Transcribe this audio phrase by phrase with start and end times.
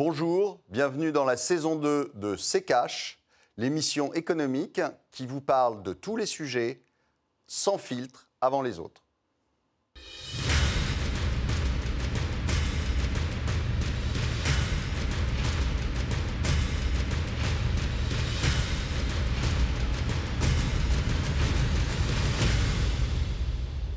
[0.00, 3.18] Bonjour, bienvenue dans la saison 2 de C'est Cash,
[3.56, 6.80] l'émission économique qui vous parle de tous les sujets
[7.48, 9.02] sans filtre avant les autres.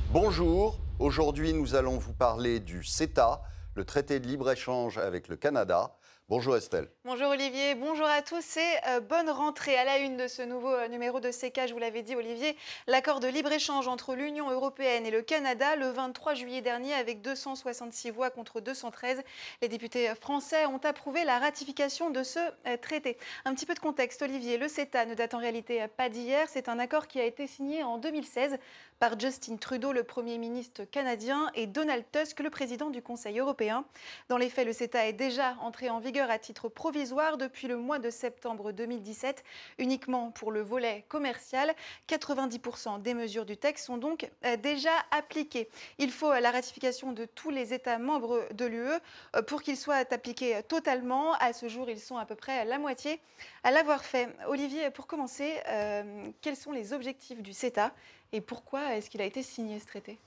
[0.09, 3.43] Bonjour, aujourd'hui nous allons vous parler du CETA,
[3.75, 5.95] le traité de libre-échange avec le Canada.
[6.31, 6.87] Bonjour Estelle.
[7.03, 10.73] Bonjour Olivier, bonjour à tous et euh, bonne rentrée à la une de ce nouveau
[10.73, 12.55] euh, numéro de CK, je vous l'avais dit Olivier,
[12.87, 18.11] l'accord de libre-échange entre l'Union européenne et le Canada le 23 juillet dernier avec 266
[18.11, 19.21] voix contre 213.
[19.61, 23.17] Les députés français ont approuvé la ratification de ce euh, traité.
[23.43, 26.69] Un petit peu de contexte Olivier, le CETA ne date en réalité pas d'hier, c'est
[26.69, 28.57] un accord qui a été signé en 2016
[28.99, 33.83] par Justin Trudeau, le Premier ministre canadien, et Donald Tusk, le président du Conseil européen.
[34.29, 37.77] Dans les faits, le CETA est déjà entré en vigueur à titre provisoire depuis le
[37.77, 39.43] mois de septembre 2017,
[39.79, 41.73] uniquement pour le volet commercial.
[42.07, 45.69] 90% des mesures du texte sont donc euh, déjà appliquées.
[45.97, 48.87] Il faut la ratification de tous les États membres de l'UE
[49.35, 51.33] euh, pour qu'ils soient appliqués totalement.
[51.33, 53.19] À ce jour, ils sont à peu près la moitié
[53.63, 54.29] à l'avoir fait.
[54.47, 57.91] Olivier, pour commencer, euh, quels sont les objectifs du CETA
[58.31, 60.17] et pourquoi est-ce qu'il a été signé ce traité?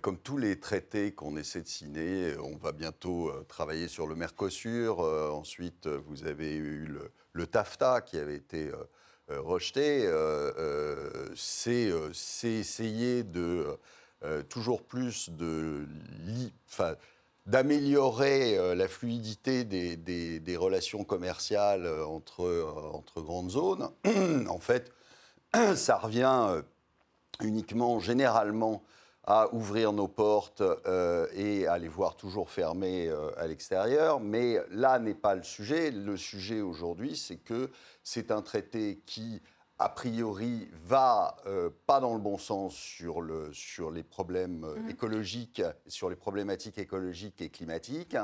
[0.00, 4.14] Comme tous les traités qu'on essaie de signer, on va bientôt euh, travailler sur le
[4.14, 5.00] Mercosur.
[5.00, 6.86] Euh, ensuite, vous avez eu
[7.32, 8.70] le, TAFTA qui avait été
[9.30, 10.08] euh, rejeté.
[11.36, 11.92] C'est
[12.44, 13.78] essayer de
[14.48, 15.86] toujours plus de
[17.46, 23.90] d'améliorer la fluidité des, relations commerciales entre grandes zones.
[24.48, 24.92] en fait,
[25.74, 26.62] ça revient
[27.42, 28.82] uniquement, généralement,
[29.26, 34.20] à ouvrir nos portes euh, et à les voir toujours fermées euh, à l'extérieur.
[34.20, 35.90] Mais là n'est pas le sujet.
[35.90, 37.70] Le sujet aujourd'hui, c'est que
[38.02, 39.40] c'est un traité qui,
[39.78, 44.90] a priori, va euh, pas dans le bon sens sur, le, sur les problèmes mmh.
[44.90, 48.16] écologiques, sur les problématiques écologiques et climatiques,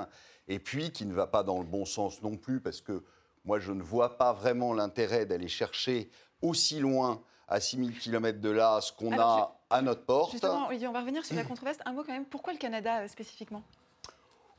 [0.49, 3.03] et puis qui ne va pas dans le bon sens non plus, parce que
[3.47, 6.10] moi, je ne vois pas vraiment l'intérêt d'aller chercher
[6.43, 10.32] aussi loin à 6000 km de là ce qu'on a à notre porte.
[10.32, 11.78] Justement, on va revenir sur la controverse.
[11.86, 13.62] Un mot quand même, pourquoi le Canada euh, spécifiquement?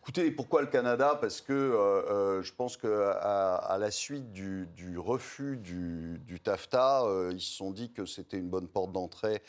[0.04, 1.16] Écoutez, pourquoi le Canada?
[1.22, 1.78] Parce que euh,
[2.10, 4.68] euh, je pense qu'à à la suite du,
[4.98, 9.44] refus du, TAFTA, ils se sont dit que c'était une bonne porte d'entrée,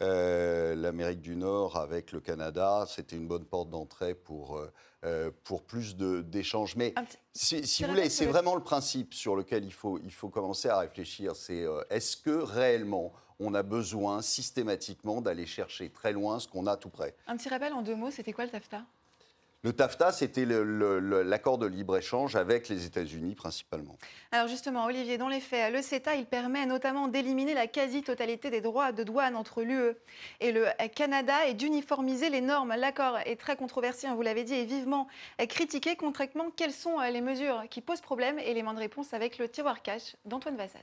[0.00, 4.64] l'Amérique du Nord avec le Canada, c'était une bonne porte d'entrée pour,
[5.42, 6.76] pour plus d'échanges.
[6.76, 6.94] Mais
[7.34, 10.78] si, vous voulez, c'est vraiment le principe sur lequel il faut, il faut commencer à
[10.78, 11.34] réfléchir.
[11.34, 16.76] C'est est-ce que réellement on a besoin systématiquement d'aller chercher très loin ce qu'on a
[16.76, 17.16] tout près?
[17.26, 18.84] Un petit rappel en deux mots, c'était quoi le TAFTA?
[19.66, 23.96] Le TAFTA, c'était l'accord de libre-échange avec les États-Unis principalement.
[24.30, 28.60] Alors justement, Olivier, dans les faits, le CETA, il permet notamment d'éliminer la quasi-totalité des
[28.60, 29.96] droits de douane entre l'UE
[30.38, 32.74] et le Canada et d'uniformiser les normes.
[32.76, 35.08] L'accord est très controversé, hein, vous l'avez dit, et vivement
[35.48, 35.96] critiqué.
[35.96, 40.14] Concrètement, quelles sont les mesures qui posent problème Élément de réponse avec le tiroir cash
[40.24, 40.78] d'Antoine Vassas?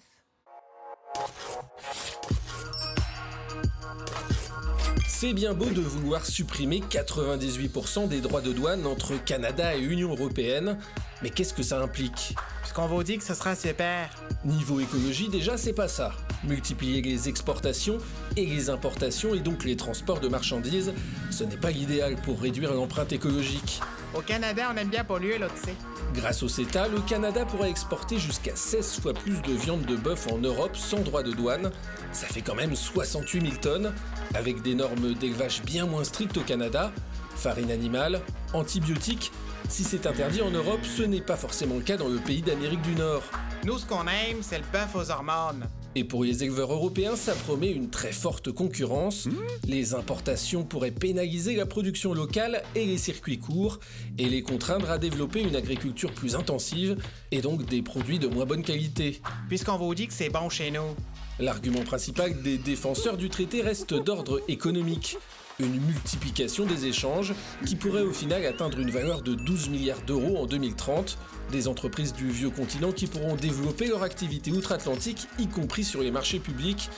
[5.08, 10.12] C'est bien beau de vouloir supprimer 98% des droits de douane entre Canada et Union
[10.12, 10.78] européenne,
[11.22, 12.36] mais qu'est-ce que ça implique?
[12.62, 14.10] Parce qu'on vous dit que ce sera super.
[14.46, 16.14] Niveau écologie, déjà, c'est pas ça.
[16.44, 17.98] Multiplier les exportations
[18.36, 20.94] et les importations et donc les transports de marchandises,
[21.32, 23.82] ce n'est pas l'idéal pour réduire l'empreinte écologique.
[24.16, 25.76] Au Canada, on aime bien polluer, là, tu sais.
[26.14, 30.28] Grâce au CETA, le Canada pourra exporter jusqu'à 16 fois plus de viande de bœuf
[30.32, 31.72] en Europe sans droit de douane.
[32.12, 33.94] Ça fait quand même 68 000 tonnes,
[34.36, 36.92] avec des normes d'élevage bien moins strictes au Canada.
[37.36, 38.22] Farine animale,
[38.54, 39.32] antibiotiques.
[39.68, 42.82] Si c'est interdit en Europe, ce n'est pas forcément le cas dans le pays d'Amérique
[42.84, 43.24] du Nord.
[43.64, 45.68] Nous, ce qu'on aime, c'est le bœuf aux hormones.
[45.96, 49.28] Et pour les éleveurs européens, ça promet une très forte concurrence.
[49.28, 49.36] Hmm.
[49.68, 53.80] Les importations pourraient pénaliser la production locale et les circuits courts,
[54.18, 56.98] et les contraindre à développer une agriculture plus intensive,
[57.32, 59.22] et donc des produits de moins bonne qualité.
[59.48, 60.96] Puisqu'on vous dit que c'est bon chez nous.
[61.40, 65.18] L'argument principal des défenseurs du traité reste d'ordre économique
[65.60, 67.34] une multiplication des échanges
[67.66, 71.18] qui pourrait au final atteindre une valeur de 12 milliards d'euros en 2030.
[71.52, 76.12] Des entreprises du vieux continent qui pourront développer leur activité outre-Atlantique, y compris sur les
[76.12, 76.90] marchés publics.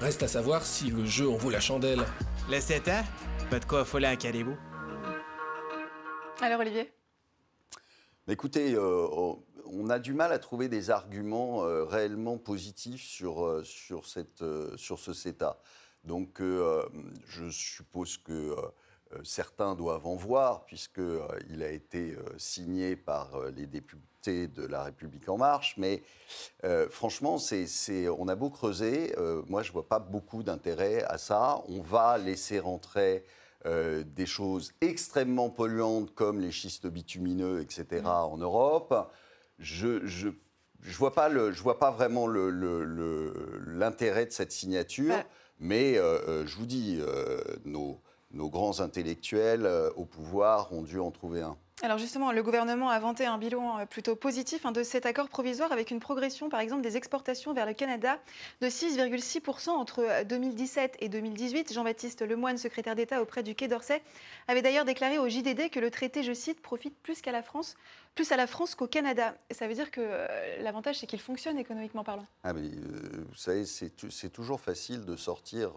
[0.00, 2.00] Reste à savoir si le jeu en vaut la chandelle.
[2.50, 3.04] Le 7 ans
[3.50, 4.56] Pas de quoi affoler un calibou.
[6.40, 6.90] Alors Olivier?
[8.28, 9.34] Écoutez, euh,
[9.72, 14.44] on a du mal à trouver des arguments euh, réellement positifs sur, euh, sur, cette,
[14.76, 15.58] sur ce CETA.
[16.04, 16.88] Donc, euh,
[17.26, 18.56] je suppose que
[19.24, 25.36] certains doivent en voir, puisqu'il a été signé par les députés de La République En
[25.36, 25.74] Marche.
[25.76, 26.02] Mais
[26.90, 27.36] franchement,
[28.18, 29.12] on a beau creuser,
[29.48, 31.60] moi je ne vois pas beaucoup d'intérêt à ça.
[31.68, 33.24] On va laisser rentrer
[33.66, 38.94] des choses extrêmement polluantes comme les schistes bitumineux, etc., en Europe.
[39.60, 40.30] Je, je
[40.82, 42.26] je ne vois, pas vois pas vraiment
[43.66, 45.14] l'intérêt de cette signature,
[45.58, 48.00] mais euh, euh, je vous dis, euh, nos,
[48.32, 51.56] nos, grands intellectuels au pouvoir ont dû en trouver un.
[51.82, 55.30] Alors justement, le gouvernement a vanté un bilan euh, plutôt positif hein, de cet accord
[55.30, 58.18] provisoire avec une progression, par exemple, des exportations vers le Canada
[58.60, 61.72] de 6,6% entre 2017 euh, et 2018.
[61.72, 64.02] Jean-Baptiste Lemoyne, secrétaire d'État auprès du Quai d'Orsay,
[64.46, 67.76] avait d'ailleurs déclaré au JDD que le traité, je cite, profite plus qu'à la France,
[68.14, 69.34] plus à la France qu'au Canada.
[69.48, 70.26] Et ça veut dire que euh,
[70.60, 72.26] l'avantage, c'est qu'il fonctionne économiquement parlant.
[72.44, 75.72] Ah mais, vous savez, c'est toujours facile de sortir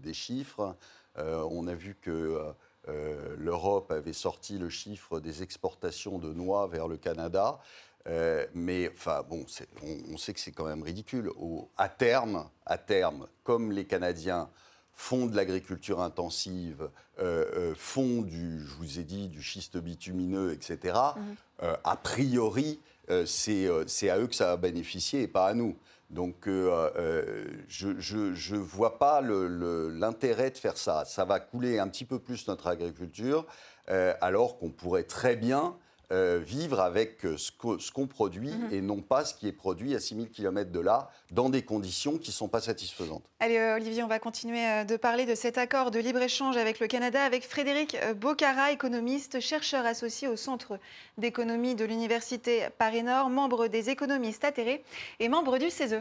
[0.00, 0.76] des chiffres.
[1.16, 2.52] on a vu que
[2.88, 7.58] euh, L'Europe avait sorti le chiffre des exportations de noix vers le Canada.
[8.06, 9.44] Euh, mais enfin, bon,
[9.82, 11.30] on, sait que c'est quand même ridicule.
[11.76, 14.48] à terme, à terme, comme les Canadiens
[14.92, 16.88] font de l'agriculture intensive,
[17.20, 20.98] euh, font du, je vous ai dit, du schiste bitumineux, etc.
[21.16, 21.76] Mhm.
[21.84, 22.80] a priori,
[23.26, 23.68] c'est
[24.10, 25.76] à eux que ça va bénéficier et pas à nous.
[26.10, 31.04] Donc euh, euh, je ne vois pas l'intérêt de faire ça.
[31.04, 33.46] Ça va couler un petit peu plus notre agriculture,
[33.90, 35.76] euh, alors qu'on pourrait très bien
[36.10, 37.52] euh, vivre avec euh, ce
[37.92, 38.72] qu'on produit mhm.
[38.72, 42.16] et non pas ce qui est produit à 6000 km de là, dans des conditions
[42.16, 43.24] qui ne sont pas satisfaisantes.
[43.40, 46.86] Allez, euh, Olivier, on va continuer de parler de cet accord de libre-échange avec le
[46.86, 50.78] Canada, avec Frédéric Bocara, économiste, chercheur associé au Centre
[51.18, 54.82] d'économie de l'Université Paris-Nord, membre des économistes atterrés
[55.20, 56.00] et membre du CESE.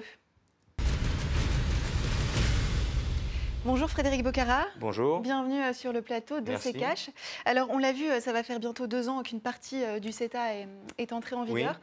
[3.65, 4.65] Bonjour Frédéric Bocara.
[4.79, 5.19] Bonjour.
[5.19, 7.09] Bienvenue euh, sur le plateau de CECACH.
[7.45, 10.11] Alors on l'a vu, euh, ça va faire bientôt deux ans qu'une partie euh, du
[10.11, 10.55] CETA
[10.97, 11.79] est, entrée en vigueur.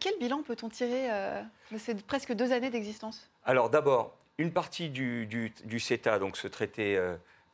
[0.00, 1.08] quel bilan peut-on tirer
[1.72, 3.30] de ces presque deux années d'existence?
[3.44, 7.00] Alors d'abord, une partie du, CETA, donc ce traité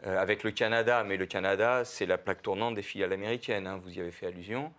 [0.02, 3.96] avec le Canada, mais le Canada c'est la plaque tournante des filiales américaines, hein, vous
[3.96, 4.72] y avez fait allusion,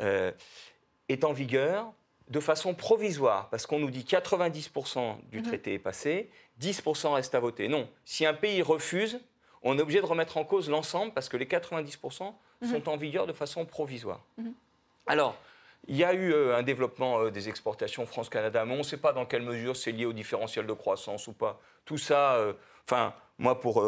[0.00, 1.92] est en vigueur
[2.32, 5.44] de façon provisoire, parce qu'on nous dit 90% du mhm.
[5.44, 6.30] traité est passé,
[6.60, 7.68] 10% reste à voter.
[7.68, 9.20] Non, si un pays refuse,
[9.62, 12.32] on est obligé de remettre en cause l'ensemble, parce que les 90%
[12.62, 12.68] mhm.
[12.70, 14.20] sont en vigueur de façon provisoire.
[14.38, 14.54] Mhm.
[15.06, 15.36] Alors,
[15.88, 18.96] il y a eu euh, un développement euh, des exportations France-Canada, mais on ne sait
[18.96, 21.60] pas dans quelle mesure c'est lié au différentiel de croissance ou pas.
[21.84, 22.54] Tout ça, euh,
[22.86, 23.84] enfin, moi pour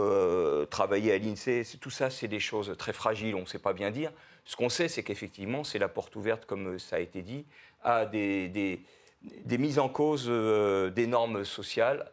[0.69, 3.91] travailler à l'INSEE, tout ça, c'est des choses très fragiles, on ne sait pas bien
[3.91, 4.13] dire.
[4.45, 7.47] Ce qu'on sait, c'est qu'effectivement, c'est la porte ouverte, comme ça a été dit,
[7.83, 12.11] à des, des, mises en cause euh, des normes sociales,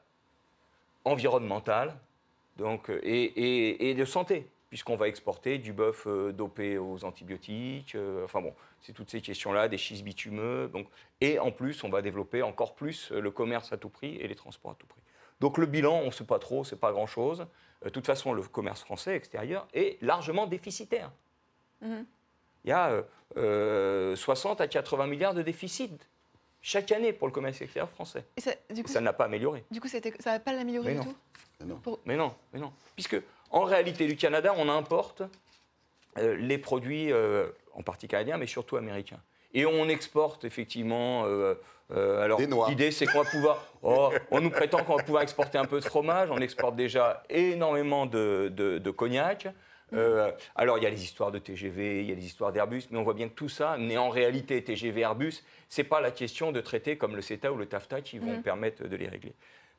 [1.04, 1.98] environnementales
[2.58, 7.96] donc, et, et, de santé, puisqu'on va exporter du bœuf euh, dopé aux antibiotiques.
[7.96, 10.70] Euh, enfin bon, c'est toutes ces questions-là, des schistes bitumeux.
[10.72, 10.88] Donc,
[11.20, 14.36] et en plus, on va développer encore plus le commerce à tout prix et les
[14.36, 15.02] transports à tout prix.
[15.42, 17.48] Donc le bilan, on ne sait pas trop, c'est pas grand-chose.
[17.84, 21.12] De toute façon, le commerce français extérieur est largement déficitaire.
[21.82, 22.04] Mmh
[22.66, 23.04] il y a
[23.36, 26.08] 60 euh, à 80 milliards de déficit
[26.62, 28.24] chaque année pour le commerce extérieur français.
[28.38, 29.64] Et ça, n'a pas amélioré.
[29.72, 31.16] Du coup, ça n'a pas l'amélioré du tout
[31.60, 32.00] mais non.
[32.06, 32.74] mais non, mais non.
[32.96, 33.22] Puisque,
[33.52, 35.22] en réalité, du Canada, on importe
[36.18, 39.20] euh, les produits, euh, en partie canadiens, mais surtout américains.
[39.54, 41.26] Et on exporte effectivement.
[41.92, 43.66] alors, l'idée, c'est qu'on va pouvoir.
[43.84, 46.30] Oh, on nous prétend qu'on va pouvoir exporter un peu de fromage.
[46.32, 49.48] On exporte déjà énormément de, de cognac.
[49.94, 52.84] Euh, alors, il y a les histoires de TGV, il y a les histoires d'Airbus,
[52.92, 55.44] mais on voit bien que tout ça n'est en réalité TGV Airbus.
[55.70, 58.38] Ce n'est pas la question de traiter comme le CETA ou le TAFTA qui vont
[58.38, 58.44] mm.
[58.44, 59.34] permettre de les régler.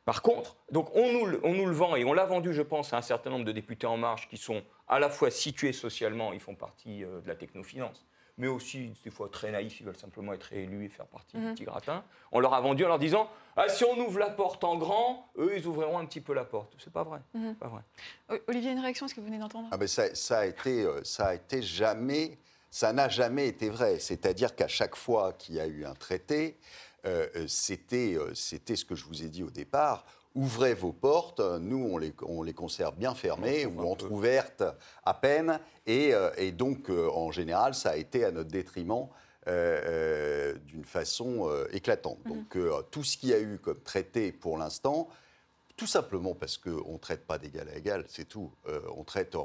[0.04, 2.92] Par contre, donc on nous, on nous le vend et on l'a vendu, je pense,
[2.92, 6.32] à un certain nombre de députés En Marche qui sont à la fois situés socialement,
[6.32, 8.04] ils font partie euh, de la technofinance,
[8.38, 11.42] mais aussi des fois très naïfs, ils veulent simplement être réélus et faire partie du
[11.42, 11.54] mhm.
[11.54, 12.04] petit gratin.
[12.30, 15.30] On leur a vendu en leur disant ah, si on ouvre la porte en grand,
[15.36, 16.72] eux, ils ouvriront un petit peu la porte.
[16.78, 17.20] C'est pas vrai.
[17.34, 17.54] Mhm.
[17.56, 18.40] pas vrai.
[18.48, 19.68] Olivier, une réaction, ce que vous venez d'entendre?
[19.70, 22.38] Ah ben ça, ça, a été, euh, ça a été jamais,
[22.70, 23.98] ça n'a jamais été vrai.
[23.98, 26.58] C'est-à-dire qu'à chaque fois qu'il y a eu un traité,
[27.04, 31.40] euh, euh, c'était, c'était ce que je vous ai dit au départ ouvrez vos portes.
[31.40, 34.64] Nous, on les, on les conserve bien fermées ou entrouvertes
[35.04, 35.58] à peine.
[35.86, 39.08] Et, euh, et donc, euh, en général, ça a été à notre détriment.
[39.48, 42.24] Euh, d'une façon éclatante.
[42.26, 42.32] Mhm.
[42.32, 45.08] Donc tout ce qu'il y a eu comme traité pour l'instant,
[45.76, 48.52] tout simplement parce qu'on ne traite pas d'égal à égal, c'est tout.
[48.68, 49.36] Euh, on, traite,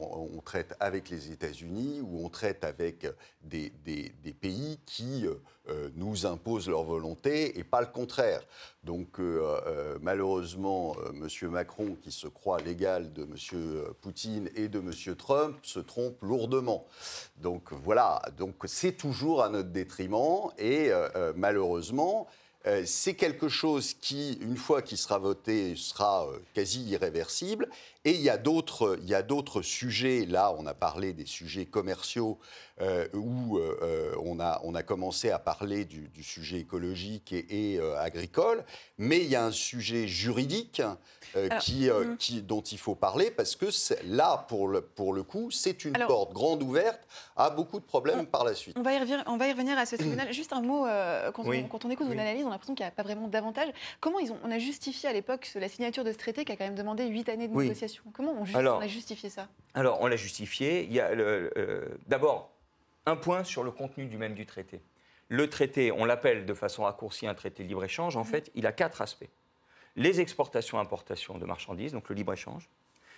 [0.80, 3.08] avec les États-Unis ou on traite avec
[3.42, 5.36] des, des, pays qui euh,
[5.70, 8.42] euh, nous imposent leur volonté et pas le contraire.
[8.84, 9.20] Donc
[10.02, 11.50] malheureusement, M.
[11.50, 13.94] Macron, qui se croit l'égal de M.
[14.02, 15.16] Poutine et de M.
[15.16, 16.88] Trump, se trompe lourdement.
[17.38, 20.90] Donc voilà, donc c'est toujours à notre détriment et
[21.36, 22.28] malheureusement,
[22.68, 27.70] euh, c'est quelque chose qui, une fois qu'il sera voté, sera euh, quasi irréversible.
[28.08, 32.40] Et il y a d'autres sujets, là on a parlé des sujets commerciaux,
[32.80, 33.60] euh, où
[34.24, 38.64] on, a, on a commencé à parler du, sujet écologique et, agricole,
[38.98, 40.82] mais il y a un sujet juridique
[41.60, 42.16] qui, mm.
[42.18, 43.66] qui, dont il faut parler, parce que
[44.06, 47.02] là, pour le, pour le coup, c'est une porte grande ouverte
[47.36, 48.78] à beaucoup de problèmes par la suite.
[48.80, 50.32] On va y revenir, on va y revenir à ce tribunal.
[50.32, 50.86] Juste un mot,
[51.34, 53.68] quand, on, quand, on, écoute une analyse, on l'impression qu'il n'y a pas vraiment d'avantage.
[54.00, 56.56] Comment ils ont, on a justifié à l'époque la signature de ce traité qui a
[56.56, 59.48] quand même demandé huit années de négociation Comment on, a justifié ça?
[59.74, 60.84] Alors, on l'a justifié.
[60.84, 62.52] Il y a euh, d'abord
[63.06, 64.82] un point sur le contenu du même du traité.
[65.30, 68.16] Le traité, on l'appelle de façon raccourcie un traité de libre-échange.
[68.16, 68.26] En mmh.
[68.26, 69.30] fait, il a quatre aspects.
[69.96, 72.70] Les exportations-importations de marchandises, donc le libre-échange,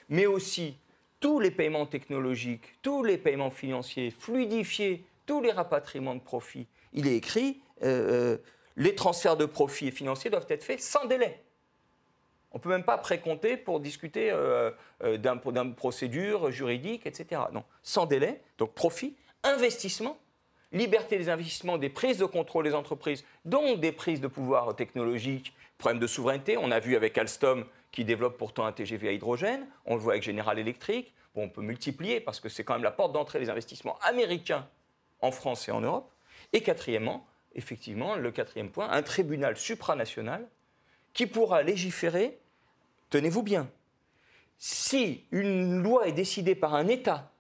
[0.08, 0.78] mais aussi
[1.20, 6.68] tous les paiements technologiques, tous les paiements financiers, fluidifiés, tous les rapatriements de profits.
[6.94, 8.38] Il est écrit, euh, euh,
[8.78, 11.44] les transferts de profits financiers doivent être faits sans délai.
[12.52, 14.72] On ne peut même pas précompter pour discuter euh,
[15.04, 17.42] euh, d'une procédure juridique, etc.
[17.54, 20.18] Non, sans délai, donc profit, investissement,
[20.72, 25.54] liberté des investissements, des prises de contrôle des entreprises, donc des prises de pouvoir technologique,
[25.78, 26.58] problème de souveraineté.
[26.58, 30.14] On a vu avec Alstom qui développe pourtant un TGV à hydrogène, on le voit
[30.14, 31.14] avec General Electric.
[31.36, 34.68] On peut multiplier parce que c'est quand même la porte d'entrée des investissements américains
[35.22, 36.12] en France et en Europe.
[36.52, 37.26] Et quatrièmement,
[37.56, 40.48] effectivement, le quatrième point, un tribunal supranational
[41.14, 42.40] qui pourra légiférer,
[43.10, 43.70] tenez-vous bien,
[44.58, 47.32] si une loi est décidée par un État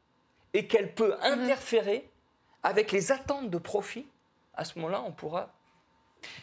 [0.54, 1.24] et qu'elle peut mhm.
[1.24, 2.10] interférer
[2.64, 4.08] avec les attentes de profit,
[4.54, 5.54] à ce moment-là, on pourra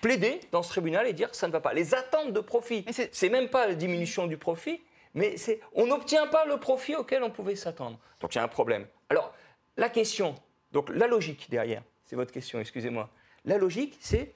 [0.01, 1.75] plaider dans ce tribunal et dire que ça ne va pas.
[1.75, 4.81] Les attentes de profit, c'est même pas la diminution du profit,
[5.15, 7.99] mais c'est on n'obtient pas le profit auquel on pouvait s'attendre.
[8.21, 8.87] Donc il y a un problème.
[9.11, 9.35] Alors
[9.77, 10.35] la question,
[10.73, 13.11] donc la logique derrière, c'est votre question, excusez-moi.
[13.45, 14.35] La logique, c'est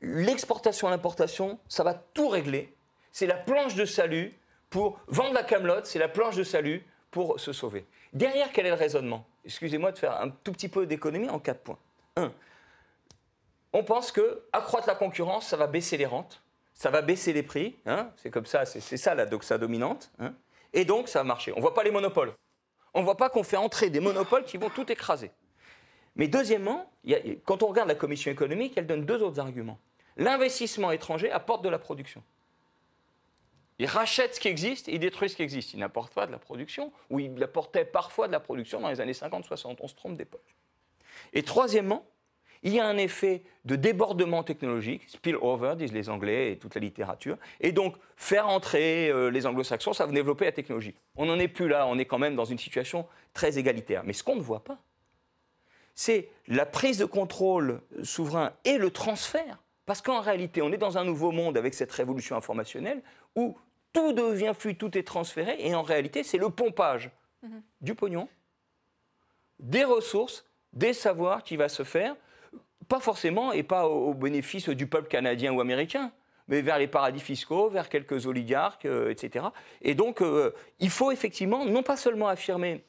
[0.00, 2.74] l'exportation, l'importation, ça va tout régler.
[3.12, 4.34] C'est la planche de salut
[4.70, 7.86] pour vendre la camelote, c'est la planche de salut pour se sauver.
[8.12, 9.26] Derrière, quel est le raisonnement?
[9.44, 11.78] Excusez-moi de faire un tout petit peu d'économie en quatre points.
[12.16, 12.32] Un,
[13.72, 17.42] on pense que accroître la concurrence, ça va baisser les rentes, ça va baisser les
[17.42, 17.76] prix.
[17.84, 20.10] Hein, c'est comme ça, c'est ça la doxa dominante.
[20.18, 20.34] Hein,
[20.72, 21.52] et donc, ça va marcher.
[21.52, 22.32] On ne voit pas les monopoles.
[22.94, 25.30] On ne voit pas qu'on fait entrer des monopoles qui vont tout écraser.
[26.16, 26.90] Mais deuxièmement,
[27.44, 29.78] quand on regarde la commission économique, elle donne deux autres arguments.
[30.16, 32.22] L'investissement étranger apporte de la production.
[33.78, 35.74] Il rachète ce qui existe il détruit ce qui existe.
[35.74, 39.00] Il n'apporte pas de la production, ou il apportait parfois de la production dans les
[39.00, 39.76] années 50-60.
[39.80, 40.56] On se trompe d'époque.
[41.32, 42.06] Et troisièmement,
[42.62, 46.80] il y a un effet de débordement technologique, spillover, disent les Anglais et toute la
[46.80, 50.94] littérature, et donc faire entrer euh, les anglo-saxons, ça va développer la technologie.
[51.16, 54.02] On n'en est plus là, on est quand même dans une situation très égalitaire.
[54.04, 54.78] Mais ce qu'on ne voit pas,
[55.94, 59.58] c'est la prise de contrôle souverain et le transfert.
[59.86, 63.02] Parce qu'en réalité, on est dans un nouveau monde avec cette révolution informationnelle
[63.36, 63.56] où
[63.92, 67.10] tout devient fluide, tout est transféré, et en réalité, c'est le pompage
[67.42, 67.62] mhm.
[67.80, 68.28] du pognon,
[69.60, 72.14] des ressources, des savoirs qui va se faire,
[72.88, 76.12] pas forcément et pas au, bénéfice du peuple canadien ou américain,
[76.48, 79.46] mais vers les paradis fiscaux, vers quelques oligarques, euh, etc.
[79.82, 82.84] Et donc, euh, il faut effectivement non pas seulement affirmer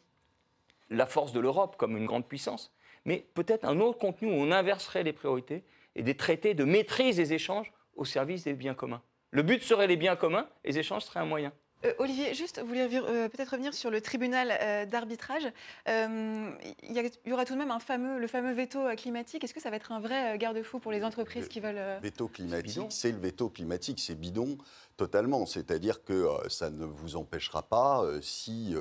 [0.89, 2.73] la force de l'Europe comme une grande puissance,
[3.05, 5.63] mais peut-être un autre contenu où on inverserait les priorités
[5.97, 9.01] et des traités de maîtrise des échanges au service des biens communs.
[9.31, 11.51] Le but serait les biens communs, les échanges seraient un moyen.
[11.85, 15.47] Euh, Olivier, juste, vous voulez euh, peut-être revenir sur le tribunal euh, d'arbitrage.
[15.87, 19.43] Il y, aura tout de même un fameux, le fameux veto climatique.
[19.43, 21.75] Est-ce que ça va être un vrai garde-fou pour les entreprises qui veulent...
[21.75, 24.57] Le veto climatique, c'est le veto climatique, c'est bidon
[24.95, 25.45] totalement.
[25.45, 28.75] C'est-à-dire que ça ne vous empêchera pas, si,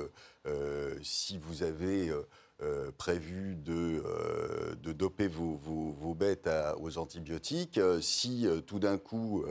[1.01, 2.11] si vous avez...
[2.63, 6.49] Euh, prévu de, euh, de, doper vos, vos, bêtes
[6.81, 7.77] aux antibiotiques.
[7.77, 9.45] Euh, si tout d'un coup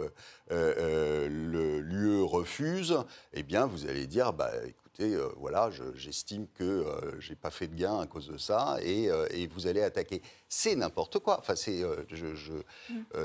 [0.51, 2.99] l'UE refuse,
[3.33, 6.85] eh bien vous allez dire, bah, écoutez, voilà, j'estime que
[7.21, 10.21] je n'ai pas fait de gain à cause de ça, et, et vous allez attaquer.
[10.49, 11.39] C'est n'importe quoi.
[11.39, 12.55] Enfin, c'est, je, je,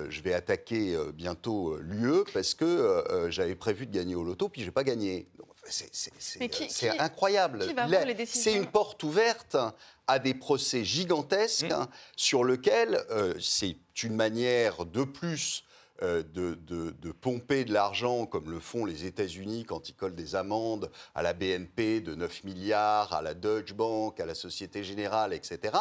[0.10, 4.68] je, vais attaquer bientôt l'UE parce que j'avais prévu de gagner au loto, puis je
[4.68, 5.28] n'ai pas gagné.
[5.72, 7.66] C'est incroyable.
[8.26, 9.58] C'est une porte ouverte
[10.08, 11.88] à des procès gigantesques mmh.
[12.16, 15.71] sur lesquels euh, c'est une manière de plus euh,
[16.02, 20.36] de, de- de pomper de l'argent comme le font les États-Unis quand ils collent des
[20.36, 25.34] amendes à la BNP de 9 milliards, à la Deutsche Bank, à la Société Générale,
[25.34, 25.74] etc.,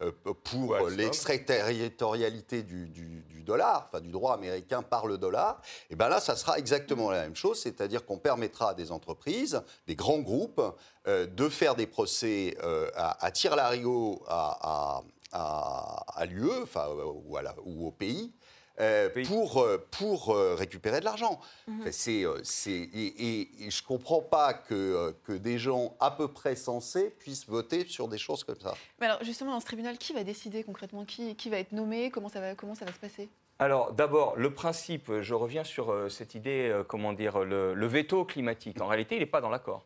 [0.00, 0.12] euh,
[0.44, 5.60] pour Ouais, euh, l'extraterritorialité du, du- du dollar, enfin du droit américain par le dollar,
[5.90, 9.62] et bien là, ça sera exactement la même chose, c'est-à-dire qu'on permettra à des entreprises,
[9.86, 10.62] des grands groupes,
[11.06, 15.02] euh, de faire des procès euh, à, à tire-larigot à, à,
[15.32, 18.32] à, à l'UE, enfin, euh, ou, ou au pays,
[18.80, 21.40] euh, pour, euh, pour euh, récupérer de l'argent.
[21.66, 21.80] Mhm.
[21.80, 23.06] Enfin, c'est, c'est- et,
[23.40, 27.46] et- et je ne comprends pas que, que des gens à peu près sensés puissent
[27.48, 28.74] voter sur des choses comme ça.
[29.00, 31.04] Mais alors justement, dans ce tribunal, qui va décider concrètement?
[31.04, 32.10] Qui, qui va être nommé?
[32.10, 33.28] Comment ça va, comment ça va se passer?
[33.58, 37.86] Alors d'abord, le principe, je reviens sur euh, cette idée, euh, comment dire, le, le
[37.86, 38.80] veto climatique.
[38.82, 39.82] En réalité, il n'est pas dans l'accord.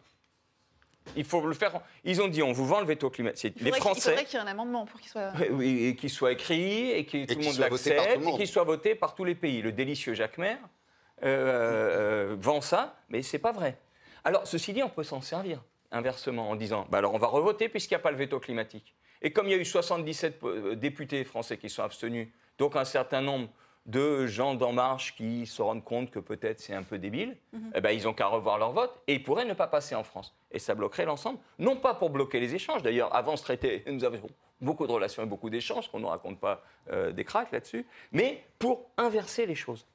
[1.17, 1.81] Il faut le faire.
[2.05, 3.55] Ils ont dit, on vous vend le veto climatique.
[3.59, 5.33] Il Les qu'il- il Français, faudrait qu'il y ait un amendement pour qu'il soit.
[5.51, 8.11] oui, et qu'il soit écrit et que tout le qu'il monde soit voté par tout
[8.11, 9.63] le l'accepte et qu'il soit voté par tous les pays.
[9.63, 10.59] Le délicieux Jacques Maire
[11.23, 13.77] euh, euh, vend ça, mais c'est pas vrai.
[14.25, 15.63] Alors, ceci dit, on peut s'en servir
[15.93, 18.95] inversement en disant, bah alors on va revoter puisqu'il n'y a pas le veto climatique.
[19.23, 22.85] Et comme il y a eu 77 euh, députés français qui sont abstenus, donc un
[22.85, 23.49] certain nombre
[23.87, 27.37] de gens d'En Marche qui se rendent compte que peut-être c'est un peu débile,
[27.75, 30.05] eh ben, ils ont qu'à revoir leur vote et ils pourraient ne pas passer en
[30.05, 30.35] France.
[30.51, 32.83] Et ça bloquerait l'ensemble, non pas pour bloquer les échanges.
[32.83, 34.29] D'ailleurs, avant ce traité, nous avions
[34.61, 38.45] beaucoup de relations et beaucoup d'échanges, qu'on ne raconte pas euh, des cracks là-dessus, mais
[38.59, 39.87] pour inverser les choses.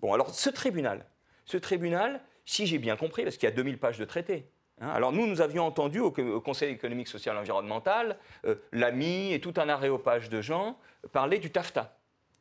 [0.00, 1.04] Bon, alors ce tribunal,
[1.44, 4.48] ce tribunal, si j'ai bien compris, parce qu'il y a 2000 pages de traité,
[4.80, 9.34] hein, alors nous, nous avions entendu au, au Conseil économique, social et environnemental, euh, l'AMI
[9.34, 10.78] et tout un aréopage de gens
[11.12, 11.96] parler du TAFTA.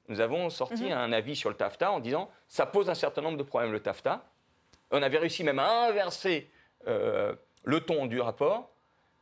[0.09, 3.37] Nous avons sorti un avis sur le TAFTA en disant ça pose un certain nombre
[3.37, 4.25] de problèmes, le TAFTA.
[4.91, 6.49] On avait réussi même à inverser
[6.87, 8.69] euh, le ton du rapport.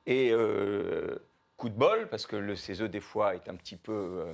[0.08, 1.18] Et euh,
[1.58, 4.34] coup de bol, parce que le CESE des fois est un petit peu euh,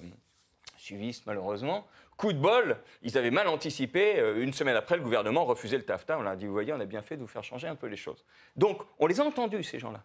[0.78, 1.86] suiviste malheureusement.
[2.16, 4.18] Coup de bol, ils avaient mal anticipé.
[4.18, 6.18] euh, une semaine après, le gouvernement refusait le TAFTA.
[6.18, 7.76] On leur a dit, vous voyez, on a bien fait de vous faire changer un
[7.76, 8.24] peu les choses.
[8.56, 10.04] Donc, on les a entendus, ces gens-là.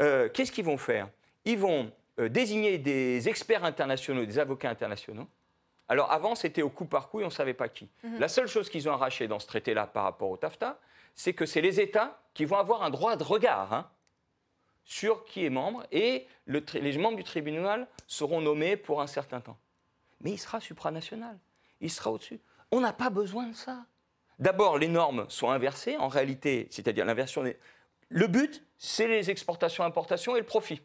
[0.00, 1.08] Euh, Qu'est-ce qu'ils vont faire?
[1.44, 1.90] Ils vont
[2.28, 5.26] désigner des experts internationaux, des avocats internationaux.
[5.88, 7.88] Alors avant, c'était au coup par coup et on ne savait pas qui.
[8.18, 10.78] La seule chose qu'ils ont arraché dans ce traité-là par rapport au TAFTA,
[11.14, 13.90] c'est que c'est les États qui vont avoir un droit de regard hein,
[14.84, 19.40] sur qui est membre et le les membres du tribunal seront nommés pour un certain
[19.40, 19.58] temps.
[20.20, 21.38] Mais il sera supranational,
[21.80, 22.40] il sera au-dessus.
[22.70, 23.84] On n'a pas besoin de ça.
[24.38, 27.58] D'abord, les normes sont inversées en réalité, c'est-à-dire l'inversion des...
[28.08, 30.80] Le but, c'est les exportations, importations et le profit.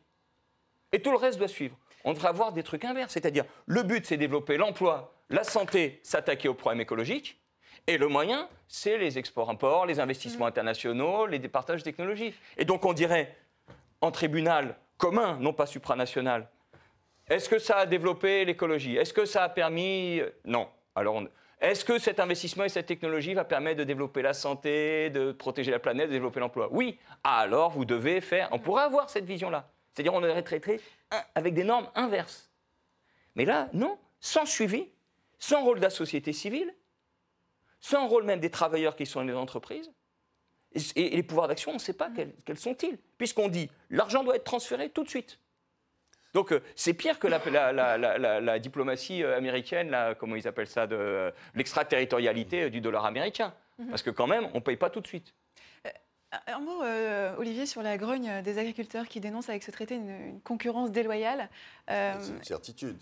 [0.95, 1.75] Et tout le reste doit suivre.
[2.05, 6.47] On devrait avoir des trucs inverses, c'est-à-dire le but, c'est développer l'emploi, la santé, s'attaquer
[6.47, 7.38] aux problèmes écologiques,
[7.86, 12.34] et le moyen, c'est les exports-imports, les investissements internationaux, les départages de technologies.
[12.58, 13.36] Et donc on dirait,
[13.99, 16.47] en tribunal commun, non pas supranational,
[17.27, 18.95] est-ce que ça a développé l'écologie?
[18.95, 20.69] Est-ce que ça a permis Non.
[20.95, 21.27] Alors, on-
[21.60, 25.71] est-ce que cet investissement et cette technologie va permettre de développer la santé, de protéger
[25.71, 26.69] la planète, de développer l'emploi?
[26.71, 26.97] Oui.
[27.25, 28.47] Alors, vous devez faire.
[28.53, 29.67] On pourrait avoir cette vision-là.
[29.95, 30.81] C'est-à-dire, on aurait traité
[31.12, 32.49] un- avec des normes inverses.
[33.36, 33.97] Mais là, non.
[34.19, 34.89] Sans suivi,
[35.39, 36.73] sans rôle de la société civile,
[37.79, 39.91] sans rôle même des travailleurs qui sont dans les entreprises.
[40.95, 42.97] Et, les pouvoirs d'action, on ne sait pas quels, quels sont-ils.
[43.17, 45.39] Puisqu'on dit l'argent doit être transféré tout de suite.
[46.34, 50.36] Donc euh, c'est pire que la, la- la- la- la- la diplomatie euh, américaine, comment
[50.36, 53.53] ils appellent ça, de euh, l'extraterritorialité euh, du dollar américain.
[53.89, 55.34] Parce que quand même, on ne paye pas tout de suite.
[56.48, 60.40] Un mot, euh, Olivier, sur la grogne des agriculteurs qui dénoncent avec ce traité une
[60.42, 61.50] concurrence déloyale.
[61.89, 62.98] Euh, C'est une certitude.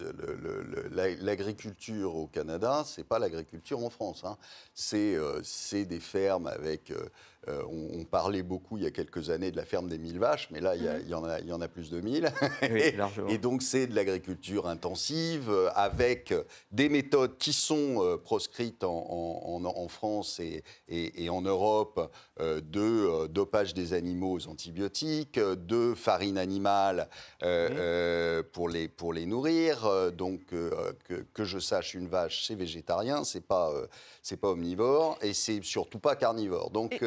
[1.22, 4.24] L'agriculture au Canada, c'est pas l'agriculture en France.
[4.26, 4.38] hein.
[4.74, 5.42] C'est euh,
[5.86, 6.92] des fermes avec.
[6.92, 10.18] euh, on, on parlait beaucoup il y a quelques années de la ferme des 1000
[10.18, 11.90] vaches, mais là, il y, a- il y en, a, il y en a plus
[11.90, 12.32] de 1000.
[12.72, 12.82] Oui,
[13.30, 16.34] et, donc, c'est de l'agriculture intensive avec
[16.72, 22.10] des méthodes qui sont proscrites en, en- en- en France et, et- et en Europe
[22.40, 27.10] euh, de dopage des animaux aux antibiotiques, de farine animale
[27.44, 29.86] euh, pour, les, pour les nourrir.
[29.86, 33.88] Euh, donc, euh, que, que je sache, une vache, c'est végétarien, c'est pas, euh,
[34.22, 36.70] c'est pas omnivore et c'est surtout pas carnivore.
[36.72, 37.02] Donc,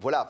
[0.00, 0.28] voilà.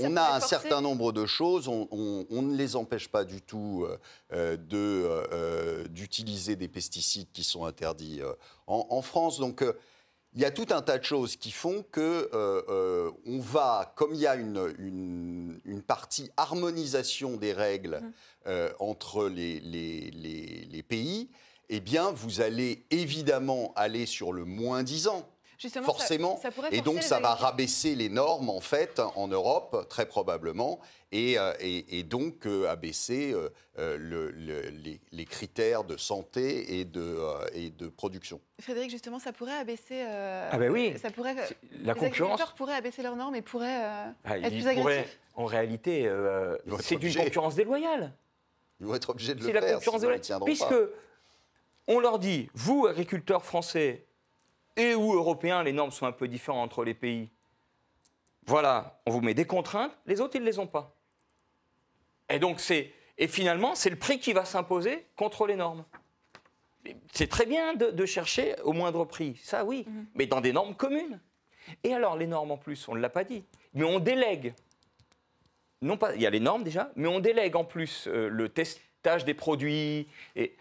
[0.00, 3.40] on a un certain nombre de choses, on, on- on ne les empêche pas du
[3.40, 3.86] tout
[4.32, 8.20] de, d'utiliser des pesticides qui sont interdits
[8.66, 9.38] en, en France.
[9.38, 9.64] Donc,
[10.34, 13.92] il y a tout un tas de choses qui font que euh, euh, on va,
[13.96, 18.00] comme il y a une, une, une partie harmonisation des règles
[18.46, 21.28] euh, entre les, les- les- les pays,
[21.68, 25.28] eh bien, vous allez évidemment aller sur le moins disant.
[25.60, 26.38] Justement, ça- forcément.
[26.40, 30.80] ça pourrait et donc, ça va rabaisser les normes, en fait, en Europe, très probablement,
[31.12, 35.98] et, euh, et- et donc euh, abaisser euh, euh, le- le- les, les critères de
[35.98, 38.40] santé et de, euh, et de production.
[38.58, 40.02] Frédéric, justement, ça pourrait abaisser.
[40.08, 40.94] euh, Ah ben oui.
[40.98, 41.34] Ça pourrait.
[41.46, 44.62] C'est- La les concurrence, agriculteurs pourraient abaisser leurs normes et pourraient euh, ah, être ils
[44.62, 45.20] plus pourraient- agressifs.
[45.34, 47.22] en réalité, euh, c'est une obligés.
[47.24, 48.14] concurrence déloyale.
[48.80, 50.44] Ils vont être obligés de C'est le la faire, concurrence sinon ils déloyale.
[50.46, 50.96] Puisque pas.
[51.88, 54.06] on leur dit, vous, agriculteurs français
[54.76, 57.30] et ou européens, les normes sont un peu différentes entre les pays.
[58.46, 60.96] Voilà, on vous met des contraintes, les autres, ils ne les ont pas.
[62.28, 62.92] Et donc, c'est.
[63.18, 65.84] Et finalement, c'est le prix qui va s'imposer contre les normes.
[67.12, 70.74] C'est très bien de, de chercher au moindre prix, ça oui, mais dans des normes
[70.74, 71.20] communes.
[71.84, 74.54] Et alors, les normes en plus, on ne l'a pas dit, mais on délègue.
[75.82, 78.48] Non pas, il y a les normes déjà, mais on délègue en plus euh, le
[78.48, 80.08] testage des produits.
[80.36, 80.56] Et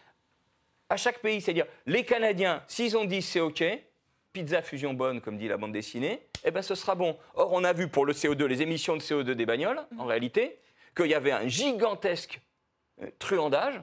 [0.89, 3.63] à chaque pays, c'est-à-dire les Canadiens, s'ils ont dit c'est OK,
[4.33, 7.17] pizza fusion bonne, comme dit la bande dessinée, eh ben ce sera bon.
[7.35, 10.59] Or, on a vu pour le CO2, les émissions de CO2 des bagnoles, en réalité,
[10.95, 12.41] qu'il y avait un gigantesque
[13.01, 13.81] euh, truandage,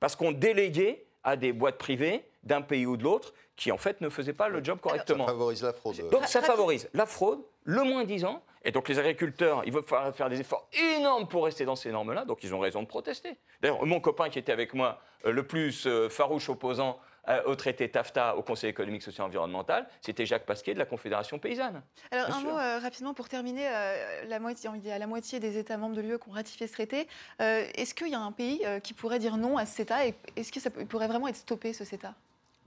[0.00, 4.00] parce qu'on déléguait à des boîtes privées d'un pays ou de l'autre qui, en fait,
[4.00, 5.26] ne faisaient pas le job Ça correctement.
[5.26, 6.08] favorise la fraude.
[6.10, 10.14] Donc ça favorise la fraude, le moins disant, et donc les agriculteurs, il va falloir
[10.14, 13.36] faire des efforts énormes pour rester dans ces normes-là, donc ils ont raison de protester.
[13.60, 17.54] D'ailleurs, mon copain qui était avec moi, euh, le plus euh, farouche opposant euh, au
[17.54, 21.82] traité TAFTA au Conseil économique, social et environnemental, c'était Jacques Pasquier de la Confédération paysanne.
[22.10, 22.50] Alors, Bien un sûr.
[22.52, 23.68] mot euh, rapidement pour terminer.
[23.68, 26.32] euh, la moitié, il y a la moitié des États membres de l'UE qui ont
[26.32, 27.06] ratifié ce traité.
[27.38, 30.50] Est-ce qu'il y a un pays qui pourrait dire non à ce CETA et Est-ce
[30.52, 32.14] que ça peut- pourrait vraiment être stoppé, ce CETA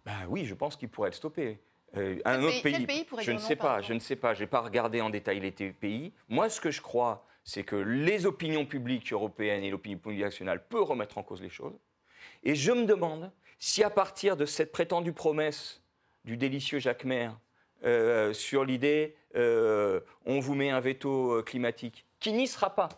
[0.06, 1.60] Bah oui, je pense qu'il pourrait être stoppé.
[1.98, 4.34] Euh, un autre pays- pays, pays pourrait je ne sais pas, je ne sais pas,
[4.34, 6.14] je n'ai pas regardé en détail les pays.
[6.30, 10.64] Moi, ce que je crois, c'est que les opinions publiques européennes et l'opinion publique nationale
[10.68, 11.74] peuvent remettre en cause les choses.
[12.44, 13.30] Et je me demande
[13.62, 15.82] si à partir de cette prétendue promesse
[16.26, 17.40] du délicieux Jacques Maire
[17.86, 22.90] euh, sur l'idée euh, on vous met un veto euh, climatique, qui n'y sera pas,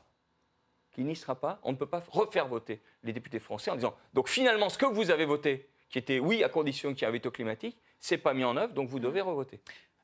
[0.92, 3.94] qui n'y sera pas, on ne peut pas refaire voter les députés français en disant
[4.14, 7.10] donc finalement ce que vous avez voté, qui était oui à condition qu'il y ait
[7.10, 9.60] un veto climatique, c'est pas mis en œuvre, donc vous devez revoter.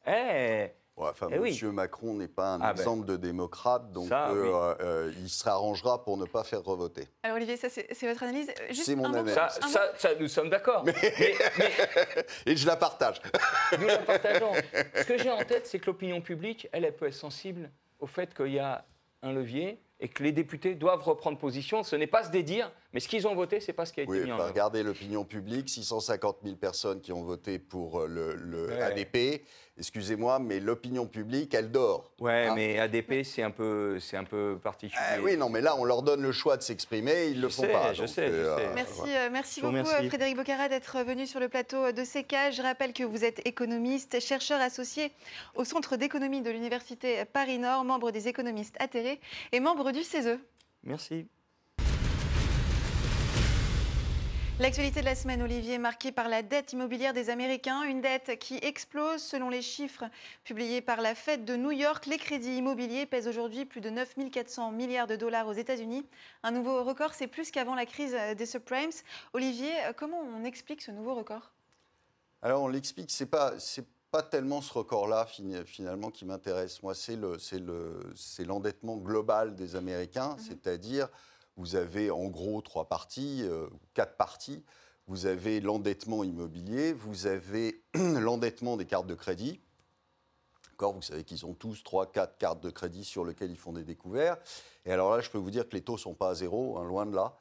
[0.05, 0.67] Eh,
[0.99, 1.51] Ouais, enfin, Eh oui.
[1.51, 2.81] Monsieur Macron n'est pas un Ah ben.
[2.81, 4.75] exemple de démocrate, donc Ça, euh, oui.
[4.81, 7.07] euh, il se arrangera pour ne pas faire revoter.
[7.23, 8.49] Alors, Olivier, ça, c'est votre analyse.
[8.49, 9.33] Euh, C'est mon analyse.
[9.33, 10.83] ça, un mot- ça, ça, nous sommes d'accord.
[10.85, 10.93] Mais,
[11.57, 11.73] mais
[12.45, 13.21] Et je la partage.
[13.79, 14.51] nous la partageons.
[14.95, 18.05] Ce que j'ai en tête, c'est que l'opinion publique, elle, elle peut être sensible au
[18.07, 18.85] fait qu'il y a
[19.21, 21.83] un levier et que les députés doivent reprendre position.
[21.83, 24.03] Ce n'est pas se dédire, mais ce qu'ils ont voté, c'est pas ce qui a
[24.03, 24.51] été Oui, mis en enfin, œuvre.
[24.53, 28.81] regardez l'opinion publique, 650 000 personnes qui ont voté pour euh, le, le Ouais.
[28.81, 29.43] ADP.
[29.77, 32.11] Excusez-moi, mais l'opinion publique, elle dort.
[32.19, 35.01] Ouais, Hein mais ADP, c'est un peu, c'est un peu particulier.
[35.17, 37.47] Eh oui, non, mais là, on leur donne le choix de s'exprimer, ils Je le
[37.49, 37.93] font sais, pas.
[37.93, 38.69] je donc, sais, je sais.
[38.75, 42.51] Merci, euh, merci beaucoup euh, Frédéric Bocara d'être venu sur le plateau de CECA.
[42.51, 45.11] Je rappelle que vous êtes économiste, chercheur associé
[45.55, 49.21] au Centre d'économie de l'Université Paris-Nord, membre des économistes atterrés
[49.53, 50.03] et membre du E.
[50.03, 50.39] CESE.
[50.83, 51.25] Merci.
[54.59, 58.57] L'actualité de la semaine, Olivier, marquée par la dette immobilière des Américains, une dette qui
[58.57, 60.03] explose selon les chiffres
[60.43, 62.07] publiés par la Fed de New York.
[62.07, 66.05] Les crédits immobiliers pèsent aujourd'hui plus de 9 400 milliards de dollars aux États-Unis.
[66.43, 68.91] Un nouveau record, c'est plus qu'avant la crise des subprimes.
[69.31, 71.53] Olivier, comment on explique ce nouveau record?
[72.41, 73.53] Alors, on l'explique, c'est pas.
[74.11, 75.27] Pas tellement ce record-là
[75.67, 76.81] finalement qui m'intéresse.
[76.81, 81.09] Moi, c'est le, c'est le, c'est l'endettement global des Américains, c'est-à-dire
[81.59, 84.63] vous avez en gros trois parties, euh, quatre parties.
[85.07, 89.59] Vous avez l'endettement immobilier, vous avez l'endettement des cartes de crédit.
[90.79, 93.83] Vous savez qu'ils ont tous trois, quatre cartes de crédit sur lesquelles ils font des
[93.83, 94.37] découverts.
[94.85, 96.85] Et alors là, je peux vous dire que les taux sont pas à zéro, hein,
[96.85, 97.37] loin de là.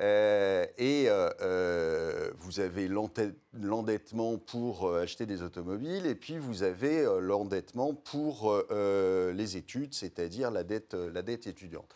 [0.00, 7.94] Euh, et euh, vous avez l'endettement pour acheter des automobiles, et puis vous avez l'endettement
[7.94, 11.94] pour les études, c'est-à-dire la dette étudiante.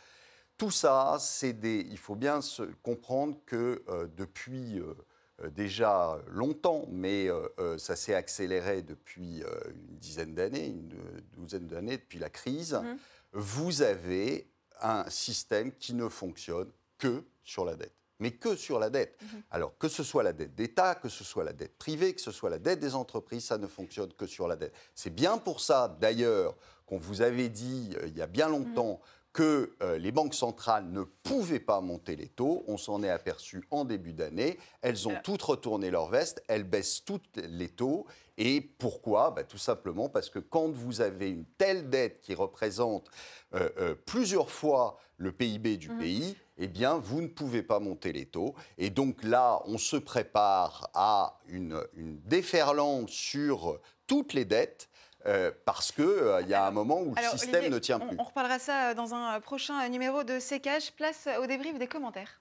[0.57, 1.87] Tout ça, c'est des.
[1.91, 4.95] Il faut bien se comprendre que euh, depuis euh,
[5.43, 10.89] euh, déjà longtemps, mais euh, ça s'est accéléré depuis une dizaine d'années, une
[11.33, 12.99] douzaine d'années, depuis la crise, Mhm.
[13.33, 14.49] vous avez
[14.81, 17.93] un système qui ne fonctionne que sur la dette.
[18.21, 19.19] Mais que sur la dette.
[19.51, 22.31] Alors, que ce soit la dette d'État, que ce soit la dette privée, que ce
[22.31, 24.73] soit la dette des entreprises, ça ne fonctionne que sur la dette.
[24.95, 26.55] C'est bien pour ça, d'ailleurs,
[26.87, 29.01] qu'on vous avait dit euh, il y a bien longtemps
[29.35, 32.65] que euh, les banques centrales ne pouvaient pas monter les taux.
[32.69, 34.59] On s'en est aperçu en début d'année.
[34.81, 38.07] Elles ont Alors- toutes retourné leur veste, elles baissent toutes les taux.
[38.39, 39.33] Et pourquoi?
[39.33, 43.09] Bah, Tout simplement parce que quand vous avez une telle dette qui représente
[43.55, 48.13] euh, euh, plusieurs fois le PIB du pays, eh bien, vous ne pouvez pas monter
[48.13, 48.55] les taux.
[48.79, 54.89] Et donc là, on se prépare à une, une déferlante sur toutes les dettes
[55.27, 57.79] euh, parce qu'il euh, il y a un moment où Alors, le système Olivier, ne
[57.79, 58.17] tient plus.
[58.19, 60.93] On, reparlera ça euh, dans un prochain numéro de Sécage.
[60.93, 62.41] Place au débrief des commentaires.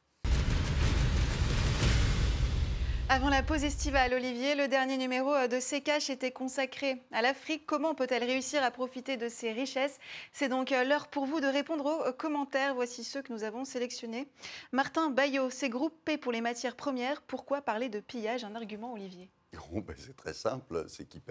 [3.10, 7.64] Avant la pause estivale, Olivier, le dernier numéro euh, de Sécache était consacré à l'Afrique.
[7.66, 10.00] Comment peut-elle réussir à profiter de ses richesses?
[10.32, 12.74] C'est donc euh, l'heure pour vous de répondre aux euh, commentaires.
[12.74, 14.28] Voici ceux que nous avons sélectionnés.
[14.72, 17.22] Martin Bayot, c'est groupe P pour les matières premières.
[17.22, 18.46] Pourquoi parler de pillage?
[18.46, 19.30] Un argument, Olivier.
[19.72, 21.22] Ben, c'est très simple, c'est qu'ils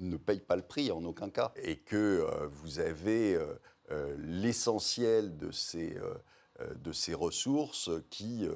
[0.00, 1.52] ne payent pas le prix en aucun cas.
[1.56, 3.54] Et que euh, vous avez euh,
[3.90, 8.48] euh, l'essentiel de, ces, ressources qui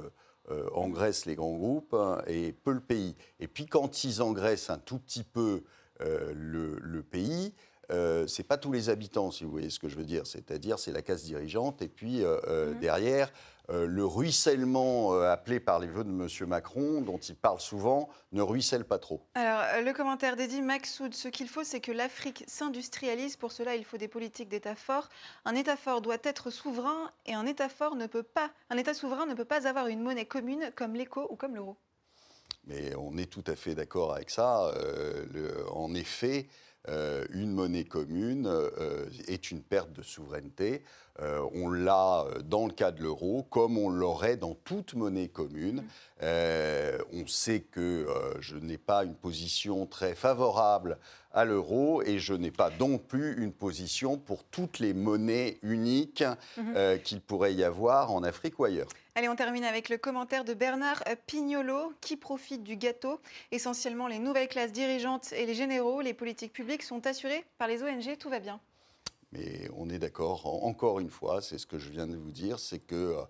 [0.72, 3.16] engraissent les grands groupes hein, et peu le pays.
[3.38, 5.64] Et puis quand ils engraissent un tout petit peu
[6.00, 7.54] le pays,
[7.90, 10.26] euh, c'est pas tous les habitants, si vous voyez ce que je veux dire.
[10.26, 11.82] C'est-à-dire, c'est la classe dirigeante.
[11.82, 12.80] Et puis, euh, euh, Mhm.
[12.80, 13.32] derrière,
[13.70, 16.26] euh, le ruissellement euh, appelé par les vœux de M.
[16.48, 19.20] Macron, dont il parle souvent, ne ruisselle pas trop.
[19.34, 23.36] Alors, euh, le commentaire d'Eddie Maxoud, ce qu'il faut, c'est que l'Afrique s'industrialise.
[23.36, 25.08] Pour cela, il faut des politiques d'État forts.
[25.44, 28.94] Un État fort doit être souverain et un État fort ne peut pas, un État
[28.94, 31.76] souverain ne peut pas avoir une monnaie commune comme l'éco ou comme l'euro.
[32.64, 34.70] Mais on est tout à fait d'accord avec ça.
[35.32, 36.48] Le- en effet,
[36.88, 40.82] euh, une monnaie commune euh, est une perte de souveraineté.
[41.20, 45.82] Euh, on l'a dans le cas de l'euro, comme on l'aurait dans toute monnaie commune.
[46.22, 48.06] On sait que
[48.40, 50.98] je n'ai pas une position très favorable
[51.32, 56.24] à l'euro et je n'ai pas non plus une position pour toutes les monnaies uniques
[56.56, 57.00] Mhm.
[57.02, 58.88] qu'il pourrait y avoir en Afrique ou ailleurs.
[59.18, 63.18] Allez, on termine avec le commentaire de Bernard euh, Pignolo, qui profite du gâteau.
[63.50, 67.82] Essentiellement, les nouvelles classes dirigeantes et les généraux, les politiques publiques sont assurées par les
[67.82, 68.60] ONG, tout va bien.
[69.32, 72.30] Mais on est d'accord, en- encore une fois, c'est ce que je viens de vous
[72.30, 73.26] dire, c'est qu'il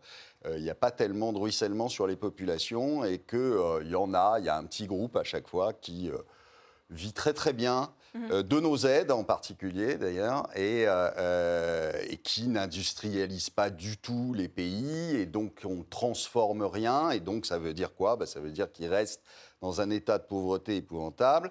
[0.58, 4.44] n'y a pas tellement de ruissellement sur les populations et qu'il y en a, il
[4.44, 6.18] y a un petit groupe à chaque fois qui euh,
[6.90, 8.28] vit très très bien, Mhm.
[8.32, 13.98] euh, de nos aides en particulier d'ailleurs, et, euh, euh, et qui n'industrialise pas du
[13.98, 18.16] tout les pays, et donc on ne transforme rien, et donc ça veut dire quoi?
[18.16, 19.22] Bah, Ça veut dire qu'ils restent
[19.60, 21.50] dans un état de pauvreté épouvantable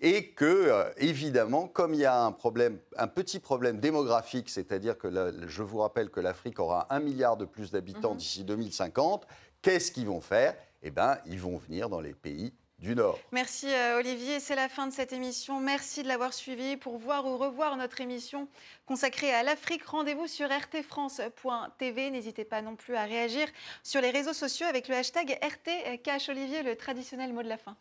[0.00, 5.08] et que, évidemment, comme il y a un, problème, un petit problème démographique, c'est-à-dire que
[5.08, 8.18] la- je vous rappelle que l'Afrique aura un milliard de plus d'habitants Mhm.
[8.18, 9.26] d'ici 2050,
[9.62, 10.54] qu'est-ce qu'ils vont faire?
[10.82, 13.18] Eh bien, ils vont venir dans les pays du Nord.
[13.32, 15.60] Merci euh, Olivier, c'est la fin de cette émission.
[15.60, 16.76] Merci de l'avoir suivi.
[16.76, 18.48] Pour voir ou revoir notre émission
[18.86, 22.10] consacrée à l'Afrique, rendez-vous sur rtfrance.tv.
[22.10, 23.48] N'hésitez pas non plus à réagir
[23.82, 26.28] sur les réseaux sociaux avec le hashtag RTCash.
[26.28, 27.76] Olivier, le traditionnel mot de la fin.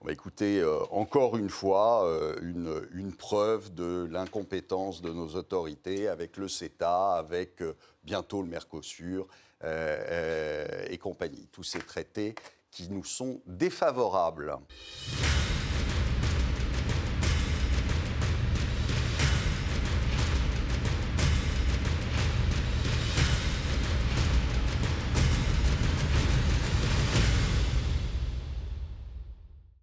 [0.00, 5.28] On va écouter euh, encore une fois euh, une, une preuve de l'incompétence de nos
[5.28, 9.26] autorités avec le CETA, avec euh, bientôt le Mercosur
[9.64, 11.48] et compagnie.
[11.50, 12.34] Tous ces traités
[12.70, 14.56] qui nous sont défavorables.